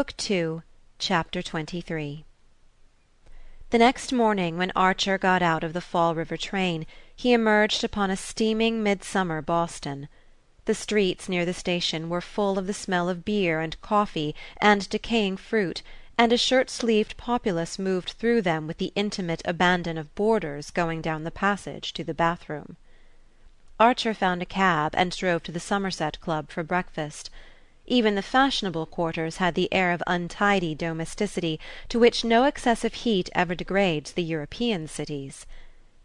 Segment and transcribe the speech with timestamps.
[0.00, 0.62] Book Two,
[0.98, 2.24] Chapter XXIII
[3.68, 8.10] The next morning, when Archer got out of the Fall River train, he emerged upon
[8.10, 10.08] a steaming midsummer Boston.
[10.64, 14.88] The streets near the station were full of the smell of beer and coffee and
[14.88, 15.82] decaying fruit,
[16.16, 21.02] and a shirt sleeved populace moved through them with the intimate abandon of boarders going
[21.02, 22.78] down the passage to the bathroom.
[23.78, 27.28] Archer found a cab and drove to the Somerset Club for breakfast.
[27.92, 33.28] Even the fashionable quarters had the air of untidy domesticity to which no excessive heat
[33.34, 35.44] ever degrades the European cities.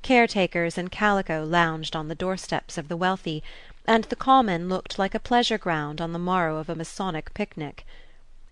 [0.01, 3.43] Caretakers in calico lounged on the doorsteps of the wealthy,
[3.85, 7.85] and the Common looked like a pleasure ground on the morrow of a Masonic picnic.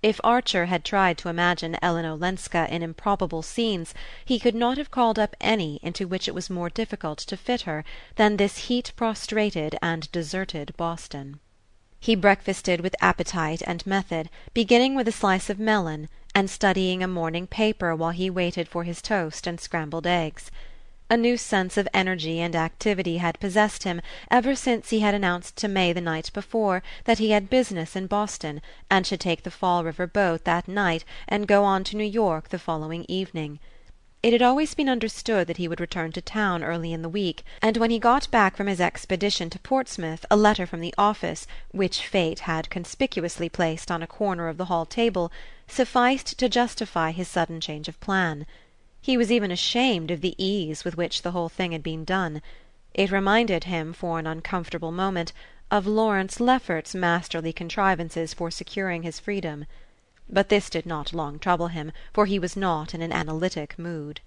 [0.03, 4.91] If Archer had tried to imagine Ellen Olenska in improbable scenes he could not have
[4.91, 7.83] called up any into which it was more difficult to fit her
[8.15, 11.39] than this heat prostrated and deserted Boston.
[12.05, 17.07] He breakfasted with appetite and method, beginning with a slice of melon, and studying a
[17.07, 20.51] morning paper while he waited for his toast and scrambled eggs.
[21.09, 25.55] A new sense of energy and activity had possessed him ever since he had announced
[25.55, 29.49] to May the night before that he had business in Boston and should take the
[29.49, 33.59] Fall River boat that night and go on to New York the following evening.
[34.23, 37.43] It had always been understood that he would return to town early in the week,
[37.61, 41.45] and when he got back from his expedition to Portsmouth a letter from the office,
[41.71, 45.29] which fate had conspicuously placed on a corner of the hall table,
[45.67, 48.45] sufficed to justify his sudden change of plan.
[49.01, 52.41] He was even ashamed of the ease with which the whole thing had been done.
[52.93, 55.33] It reminded him, for an uncomfortable moment,
[55.69, 59.65] of Lawrence Lefferts's masterly contrivances for securing his freedom.
[60.29, 64.21] But this did not long trouble him, for he was not in an analytic mood.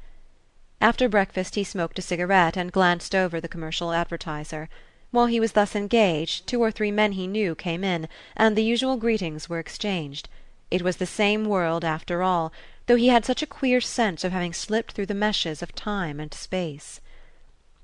[0.78, 4.68] After breakfast he smoked a cigarette and glanced over the Commercial Advertiser.
[5.10, 8.62] While he was thus engaged two or three men he knew came in, and the
[8.62, 10.28] usual greetings were exchanged.
[10.70, 12.52] It was the same world after all
[12.84, 16.20] though he had such a queer sense of having slipped through the meshes of time
[16.20, 17.00] and space.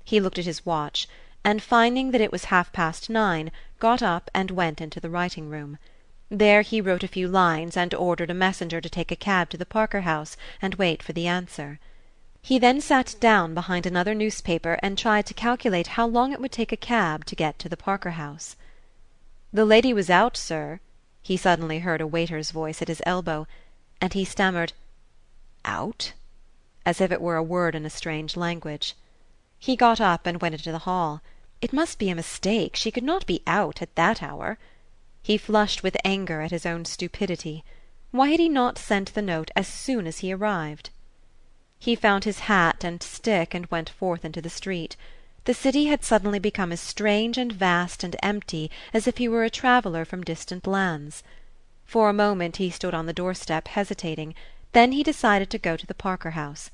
[0.03, 1.07] He looked at his watch,
[1.43, 5.49] and finding that it was half past nine, got up and went into the writing
[5.49, 5.79] room.
[6.29, 9.57] There he wrote a few lines and ordered a messenger to take a cab to
[9.57, 11.81] the Parker House and wait for the answer.
[12.41, 16.53] He then sat down behind another newspaper and tried to calculate how long it would
[16.53, 18.55] take a cab to get to the Parker House.
[19.51, 20.79] "The lady was out, sir,"
[21.21, 23.45] he suddenly heard a waiter's voice at his elbow,
[23.99, 24.71] and he stammered
[25.65, 26.13] out?
[26.85, 28.95] as if it were a word in a strange language.
[29.59, 31.21] He got up and went into the hall.
[31.59, 34.57] It must be a mistake; she could not be out at that hour.
[35.23, 37.63] He flushed with anger at his own stupidity.
[38.11, 40.89] Why had he not sent the note as soon as he arrived?
[41.79, 44.97] He found his hat and stick and went forth into the street.
[45.45, 49.45] The city had suddenly become as strange and vast and empty as if he were
[49.45, 51.23] a traveller from distant lands.
[51.85, 54.35] For a moment he stood on the doorstep hesitating
[54.73, 56.69] then he decided to go to the Parker house.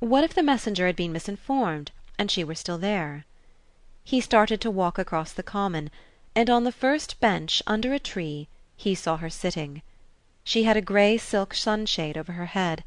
[0.00, 3.24] What if the messenger had been misinformed, and she were still there?
[4.02, 5.90] He started to walk across the common,
[6.34, 9.82] and on the first bench, under a tree, he saw her sitting.
[10.42, 12.84] She had a grey silk sunshade over her head.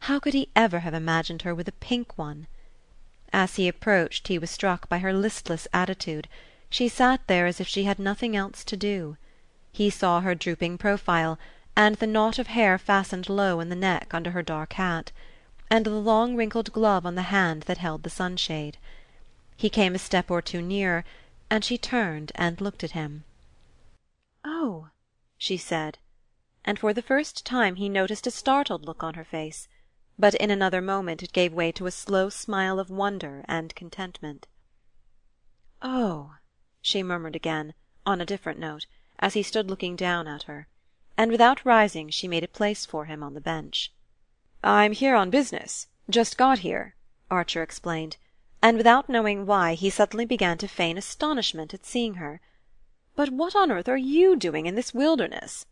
[0.00, 2.46] How could he ever have imagined her with a pink one?
[3.32, 6.28] As he approached he was struck by her listless attitude.
[6.68, 9.16] She sat there as if she had nothing else to do.
[9.72, 11.38] He saw her drooping profile
[11.76, 15.12] and the knot of hair fastened low in the neck under her dark hat,
[15.70, 18.76] and the long wrinkled glove on the hand that held the sunshade.
[19.56, 21.04] He came a step or two nearer,
[21.50, 23.24] and she turned and looked at him.
[24.44, 24.90] "Oh!"
[25.36, 25.98] she said,
[26.64, 29.66] and for the first time he noticed a startled look on her face,
[30.16, 34.46] but in another moment it gave way to a slow smile of wonder and contentment.
[35.82, 36.36] "Oh!"
[36.80, 37.74] she murmured again,
[38.06, 38.86] on a different note,
[39.18, 40.68] as he stood looking down at her
[41.18, 43.92] and without rising she made a place for him on the bench.
[44.62, 46.94] "I'm here on business just got here,"
[47.28, 48.18] Archer explained,
[48.62, 52.40] and without knowing why he suddenly began to feign astonishment at seeing her.
[53.16, 55.64] "But what on earth are you doing in this wilderness?"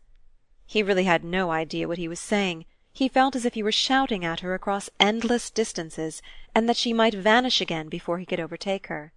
[0.65, 2.65] He really had no idea what he was saying.
[2.91, 6.21] He felt as if he were shouting at her across endless distances,
[6.55, 9.13] and that she might vanish again before he could overtake her.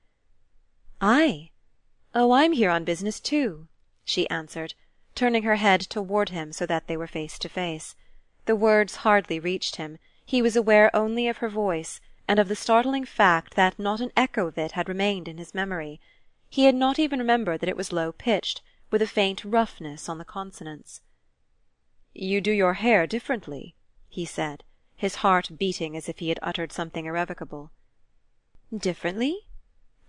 [1.00, 1.50] "I?
[2.14, 3.68] Oh, I'm here on business too,"
[4.04, 4.74] she answered
[5.14, 7.94] turning her head toward him so that they were face to face.
[8.44, 12.56] The words hardly reached him; he was aware only of her voice, and of the
[12.56, 16.00] startling fact that not an echo of it had remained in his memory.
[16.48, 20.18] He had not even remembered that it was low pitched, with a faint roughness on
[20.18, 21.00] the consonants.
[22.14, 23.74] "You do your hair differently,"
[24.08, 24.62] he said,
[24.94, 27.70] his heart beating as if he had uttered something irrevocable.
[28.76, 29.48] "Differently?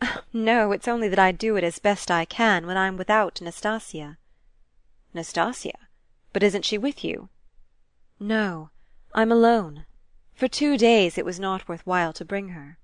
[0.34, 4.18] No, it's only that I do it as best I can when I'm without Nastasia."
[5.14, 5.88] "Nastasia?
[6.34, 7.30] But isn't she with you?"
[8.20, 8.70] No,
[9.14, 9.86] I'm alone.
[10.36, 12.80] For two days it was not worth while to bring her.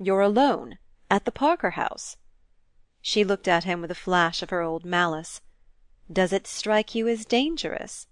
[0.00, 0.78] You're alone?
[1.08, 2.16] At the Parker House?"
[3.00, 5.40] She looked at him with a flash of her old malice.
[6.12, 8.08] "Does it strike you as dangerous?"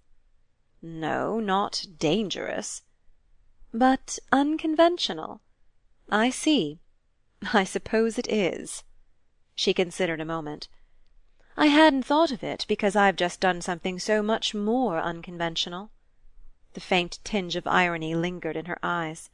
[0.80, 2.82] "No, not dangerous."
[3.72, 5.40] "But unconventional?
[6.08, 6.78] I see.
[7.52, 8.84] I suppose it is."
[9.56, 10.68] She considered a moment.
[11.56, 15.90] "I hadn't thought of it, because I've just done something so much more unconventional."
[16.74, 19.30] The faint tinge of irony lingered in her eyes.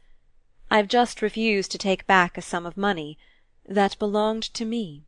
[0.71, 3.17] "I've just refused to take back a sum of money
[3.65, 5.07] that belonged to me."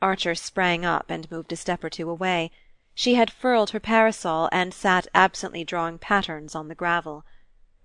[0.00, 2.52] Archer sprang up and moved a step or two away.
[2.94, 7.24] She had furled her parasol and sat absently drawing patterns on the gravel.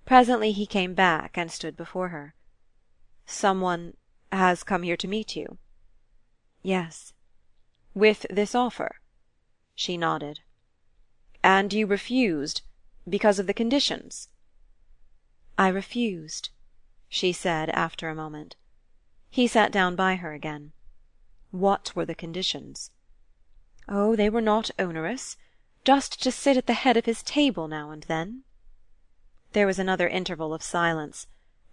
[0.05, 2.35] Presently he came back and stood before her.
[3.25, 3.97] "Someone
[4.31, 5.57] has come here to meet you?"
[6.61, 7.13] "Yes."
[7.95, 8.99] "With this offer?"
[9.73, 10.41] She nodded.
[11.43, 12.61] "And you refused
[13.09, 14.29] because of the conditions?"
[15.57, 16.49] "I refused,"
[17.09, 18.55] she said after a moment.
[19.29, 20.71] He sat down by her again.
[21.51, 22.91] "What were the conditions?"
[23.89, 25.37] "Oh, they were not onerous.
[25.83, 28.43] Just to sit at the head of his table now and then."
[29.51, 31.27] There was another interval of silence.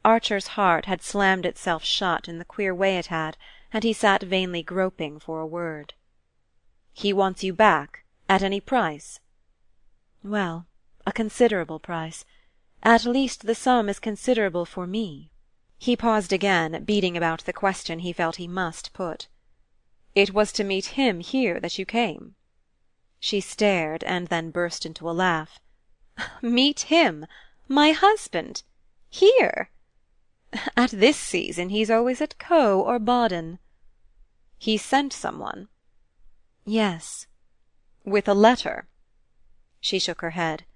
[0.05, 3.37] Archer's heart had slammed itself shut in the queer way it had,
[3.73, 5.95] and he sat vainly groping for a word.
[6.93, 9.21] "He wants you back at any price?"
[10.23, 10.67] "Well,
[11.11, 12.25] a considerable price.
[12.85, 15.33] At least the sum is considerable for me."
[15.77, 19.27] He paused again, beating about the question he felt he must put.
[20.15, 22.37] "It was to meet him here that you came?"
[23.19, 25.59] She stared, and then burst into a laugh.
[26.43, 27.27] "Meet him?
[27.67, 28.63] My husband?
[29.09, 29.71] Here?
[30.77, 33.59] At this season he's always at Caux or Baden."
[34.59, 35.67] "He sent some one?"
[36.65, 37.27] "Yes."
[38.05, 38.87] "With a letter?"
[39.81, 40.67] She shook her head.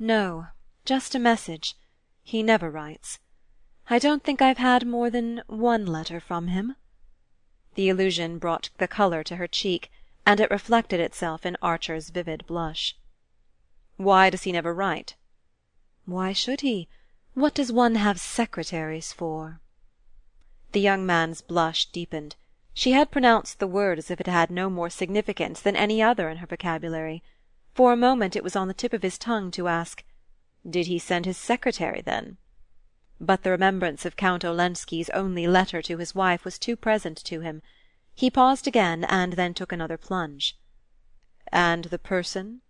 [0.00, 0.46] "No,
[0.84, 1.74] just a message.
[2.22, 3.18] He never writes.
[3.90, 6.76] I don't think I've had more than one letter from him."
[7.74, 9.90] The allusion brought the colour to her cheek,
[10.24, 12.96] and it reflected itself in Archer's vivid blush.
[13.96, 15.16] "Why does he never write?"
[16.04, 16.86] "Why should he?
[17.34, 19.60] What does one have secretaries for?"
[20.70, 22.36] The young man's blush deepened.
[22.72, 26.28] She had pronounced the word as if it had no more significance than any other
[26.28, 27.24] in her vocabulary.
[27.78, 30.02] For a moment it was on the tip of his tongue to ask,
[30.68, 32.36] "Did he send his secretary, then?"
[33.20, 37.38] But the remembrance of Count Olenski's only letter to his wife was too present to
[37.38, 37.62] him.
[38.16, 40.58] He paused again, and then took another plunge.
[41.52, 42.62] "And the person?"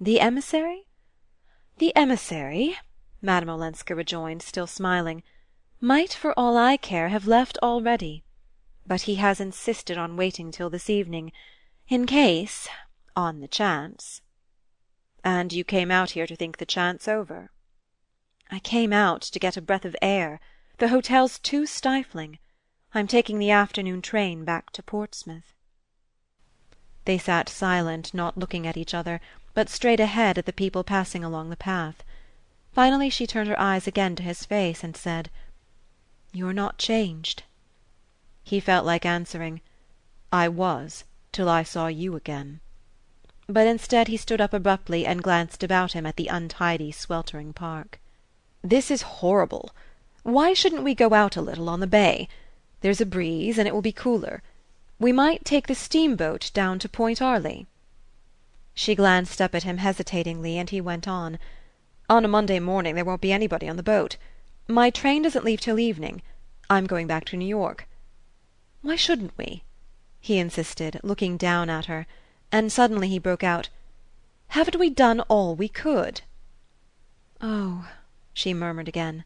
[0.00, 0.86] "The emissary?"
[1.78, 2.78] "The emissary,"
[3.20, 5.24] Madame Olenska rejoined, still smiling,
[5.80, 8.22] "might for all I care have left already.
[8.86, 11.32] But he has insisted on waiting till this evening,
[11.88, 12.68] in case
[13.16, 14.20] on the chance
[15.26, 17.50] "And you came out here to think the chance over?"
[18.50, 20.38] "I came out to get a breath of air.
[20.76, 22.38] The hotel's too stifling.
[22.92, 25.54] I'm taking the afternoon train back to Portsmouth."
[27.06, 29.18] They sat silent, not looking at each other,
[29.54, 32.04] but straight ahead at the people passing along the path.
[32.74, 35.30] Finally she turned her eyes again to his face and said:
[36.34, 37.44] "You're not changed."
[38.42, 39.62] He felt like answering:
[40.30, 42.60] "I was, till I saw you again."
[43.46, 48.00] But instead he stood up abruptly and glanced about him at the untidy sweltering park.
[48.62, 49.70] "This is horrible.
[50.22, 52.26] Why shouldn't we go out a little on the bay?
[52.80, 54.42] There's a breeze, and it will be cooler.
[54.98, 57.66] We might take the steamboat down to Point Arley."
[58.72, 61.38] She glanced up at him hesitatingly, and he went on:
[62.08, 64.16] "On a Monday morning there won't be anybody on the boat.
[64.68, 66.22] My train doesn't leave till evening.
[66.70, 67.86] I'm going back to New York.
[68.80, 69.64] Why shouldn't we?"
[70.18, 72.06] he insisted, looking down at her;
[72.54, 73.68] and suddenly he broke out:
[74.50, 76.20] "Haven't we done all we could?"
[77.40, 77.88] "Oh
[78.32, 79.24] she murmured again.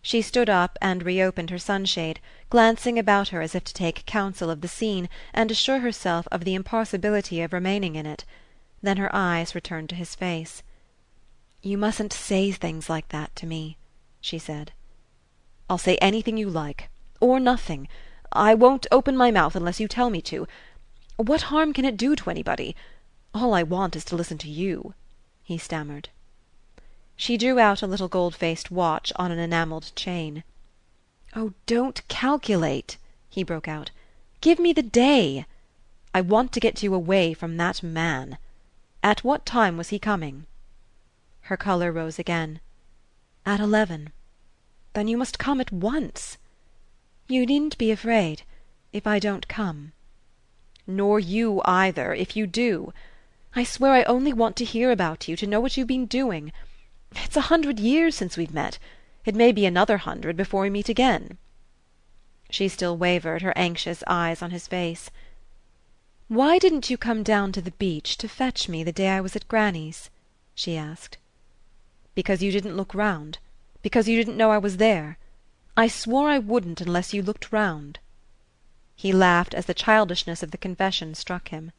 [0.00, 2.20] She stood up and reopened her sunshade,
[2.50, 6.44] glancing about her as if to take counsel of the scene and assure herself of
[6.44, 8.24] the impossibility of remaining in it.
[8.80, 10.62] Then her eyes returned to his face.
[11.60, 13.76] "You mustn't say things like that to me,"
[14.20, 14.70] she said.
[15.68, 17.88] "I'll say anything you like or nothing.
[18.30, 20.46] I won't open my mouth unless you tell me to.
[21.20, 22.76] What harm can it do to anybody?
[23.34, 24.94] All I want is to listen to you,"
[25.42, 26.10] he stammered.
[27.16, 30.44] She drew out a little gold faced watch on an enamelled chain.
[31.34, 32.98] "Oh, don't calculate!"
[33.28, 33.90] he broke out.
[34.40, 35.44] "Give me the day.
[36.14, 38.38] I want to get you away from that man.
[39.02, 40.46] At what time was he coming?"
[41.40, 42.60] Her colour rose again.
[43.44, 44.12] "At eleven."
[44.92, 46.38] "Then you must come at once."
[47.26, 48.42] "You needn't be afraid
[48.92, 49.90] if I don't come."
[50.90, 52.94] "Nor you either if you do.
[53.54, 56.50] I swear I only want to hear about you, to know what you've been doing.
[57.14, 58.78] It's a hundred years since we've met.
[59.26, 61.36] It may be another hundred before we meet again."
[62.48, 65.10] She still wavered, her anxious eyes on his face.
[66.28, 69.36] "Why didn't you come down to the beach to fetch me the day I was
[69.36, 70.08] at granny's?"
[70.54, 71.18] she asked.
[72.14, 73.36] "Because you didn't look round.
[73.82, 75.18] Because you didn't know I was there.
[75.76, 77.98] I swore I wouldn't unless you looked round."
[79.00, 81.70] He laughed as the childishness of the confession struck him.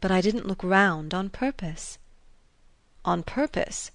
[0.00, 1.98] "But I didn't look round on purpose."
[3.04, 3.90] "On purpose?"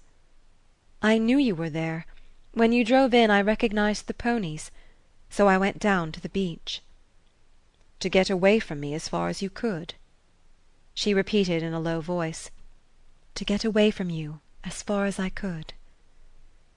[1.00, 2.04] "I knew you were there.
[2.52, 4.70] When you drove in I recognized the ponies.
[5.30, 6.82] So I went down to the beach."
[8.00, 9.94] "To get away from me as far as you could?"
[10.92, 12.50] She repeated in a low voice:
[13.36, 15.72] "To get away from you as far as I could."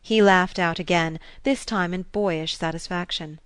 [0.02, 3.42] He laughed out again, this time in boyish satisfaction.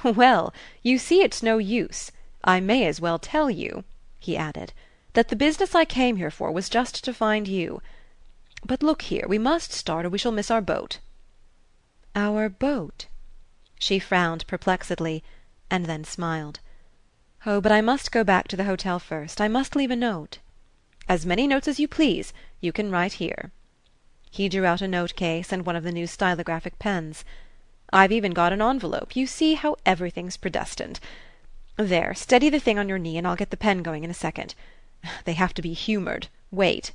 [0.04, 2.10] "Well, you see it's no use.
[2.42, 3.84] I may as well tell you,"
[4.18, 4.72] he added,
[5.12, 7.82] "that the business I came here for was just to find you.
[8.64, 11.00] But look here, we must start or we shall miss our boat."
[12.16, 13.08] "Our boat?"
[13.78, 15.22] She frowned perplexedly,
[15.70, 16.60] and then smiled.
[17.44, 19.38] "Oh, but I must go back to the hotel first.
[19.38, 20.38] I must leave a note."
[21.10, 22.32] "As many notes as you please.
[22.62, 23.52] You can write here."
[24.30, 27.22] He drew out a note case and one of the new stylographic pens.
[27.92, 29.16] "I've even got an envelope.
[29.16, 31.00] You see how everything's predestined.
[31.76, 34.14] There, steady the thing on your knee and I'll get the pen going in a
[34.14, 34.54] second.
[35.24, 36.28] They have to be humoured.
[36.50, 36.92] Wait."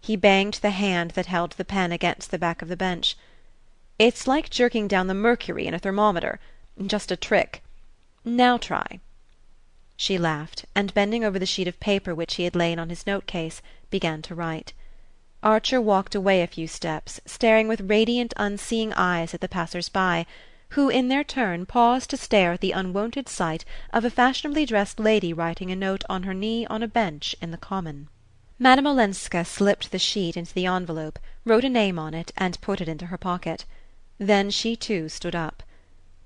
[0.00, 3.16] He banged the hand that held the pen against the back of the bench.
[3.98, 6.38] "It's like jerking down the mercury in a thermometer.
[6.84, 7.62] Just a trick.
[8.24, 9.00] Now try."
[9.96, 13.06] She laughed, and bending over the sheet of paper which he had laid on his
[13.06, 14.72] note case, began to write.
[15.44, 20.24] Archer walked away a few steps, staring with radiant unseeing eyes at the passers by,
[20.70, 24.98] who in their turn paused to stare at the unwonted sight of a fashionably dressed
[24.98, 28.08] lady writing a note on her knee on a bench in the common.
[28.58, 32.80] Madame Olenska slipped the sheet into the envelope, wrote a name on it, and put
[32.80, 33.66] it into her pocket.
[34.16, 35.62] Then she too stood up.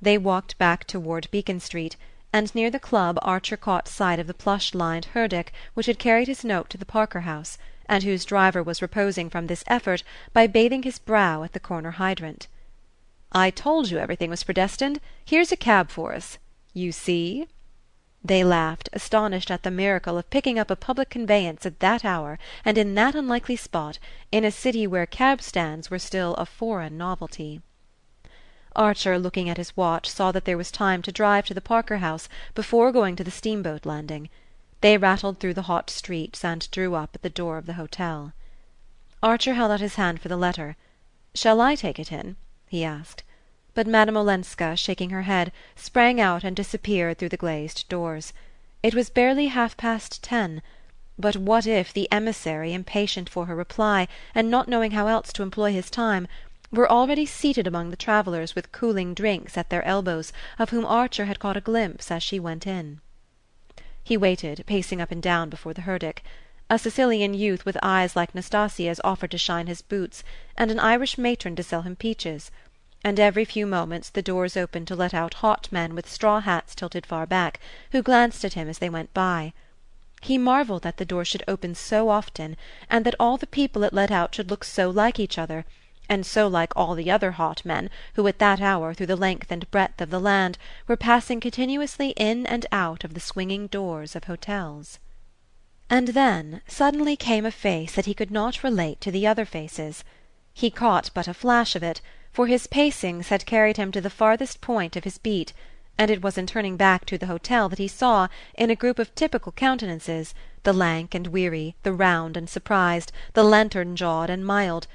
[0.00, 1.96] They walked back toward Beacon Street,
[2.32, 6.28] and near the club Archer caught sight of the plush lined herdic which had carried
[6.28, 7.58] his note to the Parker house
[7.88, 10.02] and whose driver was reposing from this effort
[10.32, 12.46] by bathing his brow at the corner hydrant.
[13.32, 15.00] "I told you everything was predestined.
[15.24, 16.38] Here's a cab for us.
[16.74, 17.48] You see?"
[18.24, 22.38] They laughed, astonished at the miracle of picking up a public conveyance at that hour
[22.64, 23.98] and in that unlikely spot,
[24.32, 27.60] in a city where cab stands were still a foreign novelty.
[28.74, 31.98] Archer, looking at his watch, saw that there was time to drive to the Parker
[31.98, 34.28] house before going to the steamboat landing.
[34.80, 38.32] They rattled through the hot streets and drew up at the door of the hotel.
[39.20, 40.76] Archer held out his hand for the letter.
[41.34, 42.36] "Shall I take it in?"
[42.68, 43.24] he asked.
[43.74, 48.32] But Madame Olenska, shaking her head, sprang out and disappeared through the glazed doors.
[48.80, 50.62] It was barely half past ten.
[51.18, 55.42] But what if the emissary, impatient for her reply, and not knowing how else to
[55.42, 56.28] employ his time,
[56.70, 61.24] were already seated among the travellers with cooling drinks at their elbows, of whom Archer
[61.24, 63.00] had caught a glimpse as she went in?
[64.08, 66.24] He waited, pacing up and down before the herdic.
[66.70, 70.24] A Sicilian youth with eyes like Nastasia's offered to shine his boots,
[70.56, 72.50] and an Irish matron to sell him peaches;
[73.04, 76.74] and every few moments the doors opened to let out hot men with straw hats
[76.74, 77.60] tilted far back,
[77.92, 79.52] who glanced at him as they went by.
[80.22, 82.56] He marvelled that the doors should open so often,
[82.88, 85.66] and that all the people it let out should look so like each other
[86.08, 89.52] and so like all the other hot men who at that hour, through the length
[89.52, 94.16] and breadth of the land, were passing continuously in and out of the swinging doors
[94.16, 94.98] of hotels.
[95.90, 100.02] And then suddenly came a face that he could not relate to the other faces.
[100.54, 102.00] He caught but a flash of it,
[102.32, 105.52] for his pacings had carried him to the farthest point of his beat,
[105.98, 108.98] and it was in turning back to the hotel that he saw, in a group
[108.98, 114.46] of typical countenances, the lank and weary, the round and surprised, the lantern jawed and
[114.46, 114.86] mild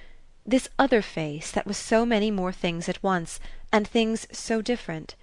[0.46, 3.40] this other face that was so many more things at once,
[3.72, 5.16] and things so different.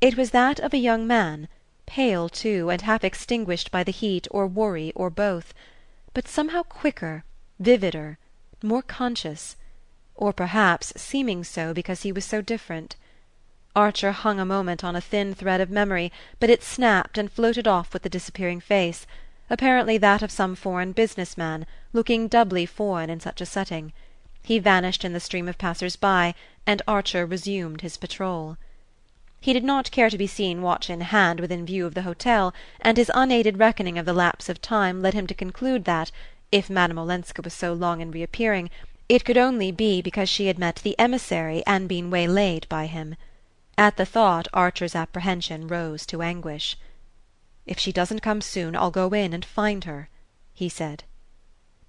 [0.00, 1.48] It was that of a young man,
[1.86, 5.52] pale too, and half extinguished by the heat or worry or both,
[6.14, 7.24] but somehow quicker,
[7.60, 8.18] vivider,
[8.62, 9.56] more conscious
[10.14, 12.96] or perhaps seeming so because he was so different.
[13.74, 17.66] Archer hung a moment on a thin thread of memory, but it snapped and floated
[17.66, 19.06] off with the disappearing face,
[19.50, 23.92] apparently that of some foreign business man, looking doubly foreign in such a setting.
[24.44, 26.34] He vanished in the stream of passers by,
[26.66, 28.56] and Archer resumed his patrol.
[29.40, 32.52] He did not care to be seen watch in hand within view of the hotel,
[32.80, 36.10] and his unaided reckoning of the lapse of time led him to conclude that,
[36.50, 38.70] if Madame Olenska was so long in reappearing,
[39.08, 43.16] it could only be because she had met the emissary and been waylaid by him.
[43.78, 46.76] At the thought Archer's apprehension rose to anguish.
[47.66, 50.08] "If she doesn't come soon I'll go in and find her,"
[50.52, 51.04] he said.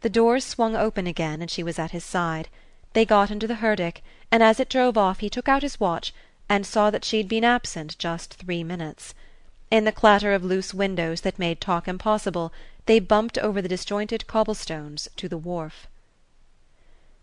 [0.03, 2.49] The doors swung open again and she was at his side.
[2.91, 6.13] They got into the herdic, and as it drove off he took out his watch
[6.49, 9.15] and saw that she had been absent just three minutes.
[9.71, 12.51] In the clatter of loose windows that made talk impossible
[12.85, 15.87] they bumped over the disjointed cobble-stones to the wharf.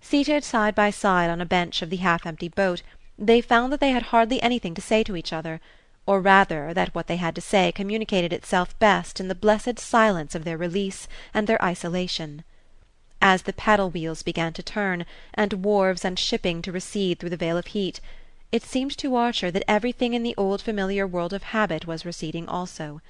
[0.01, 2.81] Seated side by side on a bench of the half-empty boat
[3.19, 5.61] they found that they had hardly anything to say to each other
[6.07, 10.35] or rather that what they had to say communicated itself best in the blessed silence
[10.35, 12.43] of their release and their isolation.
[13.23, 17.59] As the paddle-wheels began to turn, and wharves and shipping to recede through the veil
[17.59, 18.01] of heat,
[18.51, 22.49] it seemed to Archer that everything in the old familiar world of habit was receding
[22.49, 23.01] also.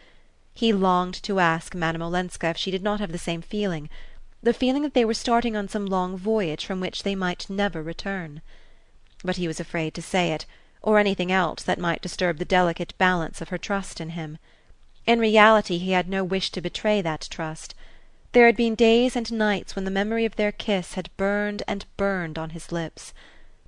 [0.53, 3.89] He longed to ask Madame Olenska if she did not have the same feeling,
[4.43, 7.83] the feeling that they were starting on some long voyage from which they might never
[7.83, 8.43] return.
[9.23, 10.45] But he was afraid to say it
[10.83, 14.39] or anything else that might disturb the delicate balance of her trust in him.
[15.07, 17.75] In reality he had no wish to betray that trust.
[18.33, 21.85] There had been days and nights when the memory of their kiss had burned and
[21.97, 23.13] burned on his lips.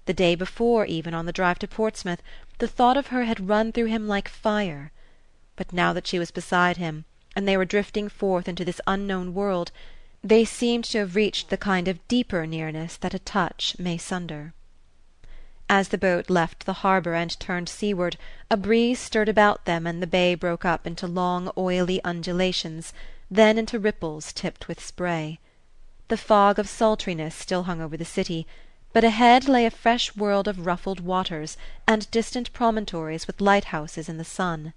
[0.07, 2.23] The day before, even, on the drive to Portsmouth,
[2.59, 4.93] the thought of her had run through him like fire.
[5.57, 9.35] But now that she was beside him, and they were drifting forth into this unknown
[9.35, 9.73] world,
[10.23, 14.55] they seemed to have reached the kind of deeper nearness that a touch may sunder.
[15.69, 18.17] As the boat left the harbour and turned seaward,
[18.49, 22.93] a breeze stirred about them and the bay broke up into long oily undulations,
[23.33, 25.39] then into ripples tipped with spray.
[26.09, 28.47] The fog of sultriness still hung over the city,
[28.93, 31.57] but ahead lay a fresh world of ruffled waters
[31.89, 34.75] and distant promontories with lighthouses in the sun.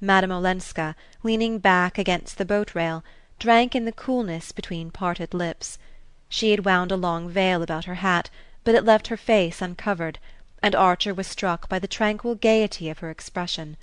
[0.00, 3.04] Madame Olenska, leaning back against the boat-rail,
[3.38, 5.78] drank in the coolness between parted lips.
[6.28, 8.30] She had wound a long veil about her hat
[8.66, 10.18] but it left her face uncovered,
[10.60, 13.76] and Archer was struck by the tranquil gaiety of her expression.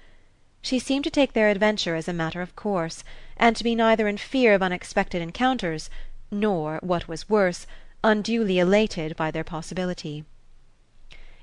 [0.65, 3.03] She seemed to take their adventure as a matter of course,
[3.35, 5.89] and to be neither in fear of unexpected encounters,
[6.31, 7.67] nor, what was worse,
[8.01, 10.23] unduly elated by their possibility.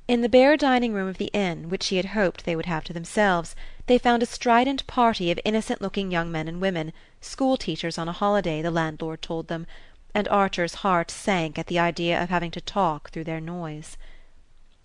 [0.09, 2.95] In the bare dining-room of the inn, which she had hoped they would have to
[2.95, 3.55] themselves,
[3.87, 6.91] they found a strident party of innocent-looking young men and women,
[7.21, 9.67] school-teachers on a holiday, the landlord told them,
[10.15, 13.99] and Archer's heart sank at the idea of having to talk through their noise.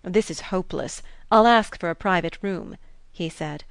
[0.02, 1.02] "This is hopeless.
[1.32, 2.76] I'll ask for a private room,"
[3.10, 3.64] he said;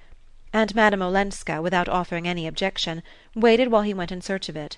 [0.56, 3.04] and Madame Olenska, without offering any objection,
[3.36, 4.78] waited while he went in search of it.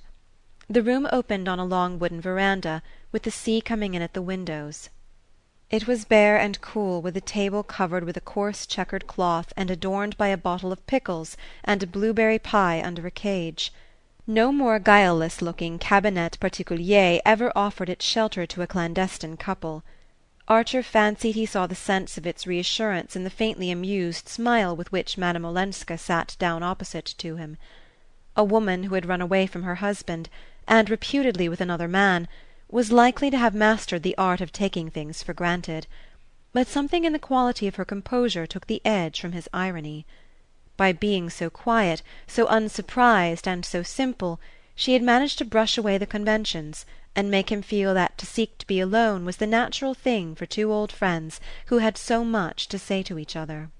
[0.67, 4.23] The room opened on a long wooden veranda, with the sea coming in at the
[4.23, 4.89] windows.
[5.69, 9.69] It was bare and cool, with a table covered with a coarse checkered cloth and
[9.69, 13.71] adorned by a bottle of pickles and a blueberry pie under a cage.
[14.25, 19.83] No more guileless-looking cabinet particulier ever offered its shelter to a clandestine couple.
[20.49, 24.89] Archer fancied he saw the sense of its reassurance in the faintly amused smile with
[24.93, 27.57] which Madame Olenska sat down opposite to him.
[28.37, 30.29] A woman who had run away from her husband,
[30.65, 32.29] and reputedly with another man,
[32.69, 35.85] was likely to have mastered the art of taking things for granted;
[36.53, 40.05] but something in the quality of her composure took the edge from his irony.
[40.77, 44.39] By being so quiet, so unsurprised and so simple,
[44.75, 46.85] she had managed to brush away the conventions,
[47.17, 50.45] and make him feel that to seek to be alone was the natural thing for
[50.45, 53.71] two old friends who had so much to say to each other.